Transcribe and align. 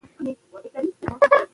افغان 0.03 0.27
موسیقي 0.51 0.69
تاریخي 0.75 0.95
ريښه 0.99 1.27
لري. 1.31 1.47